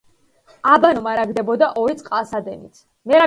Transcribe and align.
აბანო 0.75 1.03
მარაგდებოდა 1.09 1.69
ორი 1.83 1.97
წყალსადენით. 2.01 2.81